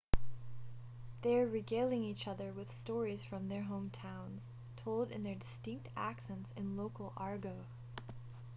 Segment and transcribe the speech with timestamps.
[1.21, 6.75] they're regaling each other with stories from their hometowns told in their distinct accents and
[6.75, 7.67] local argot